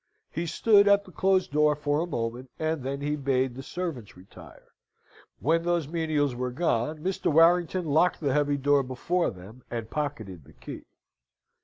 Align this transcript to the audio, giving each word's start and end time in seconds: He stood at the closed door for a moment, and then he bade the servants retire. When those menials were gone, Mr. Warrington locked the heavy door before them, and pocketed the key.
He 0.31 0.47
stood 0.47 0.87
at 0.87 1.05
the 1.05 1.11
closed 1.11 1.51
door 1.51 1.75
for 1.75 1.99
a 1.99 2.07
moment, 2.07 2.49
and 2.57 2.81
then 2.81 3.01
he 3.01 3.15
bade 3.15 3.53
the 3.53 3.61
servants 3.61 4.17
retire. 4.17 4.69
When 5.37 5.61
those 5.61 5.87
menials 5.87 6.33
were 6.33 6.49
gone, 6.49 7.03
Mr. 7.03 7.31
Warrington 7.31 7.85
locked 7.85 8.19
the 8.19 8.33
heavy 8.33 8.57
door 8.57 8.81
before 8.81 9.29
them, 9.29 9.61
and 9.69 9.91
pocketed 9.91 10.43
the 10.45 10.53
key. 10.53 10.85